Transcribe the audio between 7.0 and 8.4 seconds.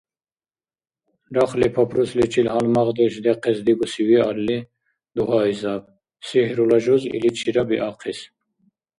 иличира биахъис.